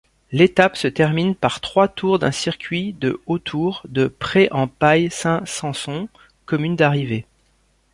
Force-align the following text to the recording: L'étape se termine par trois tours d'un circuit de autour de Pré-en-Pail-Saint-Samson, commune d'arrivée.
L'étape 0.31 0.77
se 0.77 0.87
termine 0.87 1.35
par 1.35 1.61
trois 1.61 1.87
tours 1.87 2.17
d'un 2.17 2.31
circuit 2.31 2.93
de 2.93 3.21
autour 3.27 3.83
de 3.87 4.07
Pré-en-Pail-Saint-Samson, 4.07 6.09
commune 6.47 6.75
d'arrivée. 6.75 7.27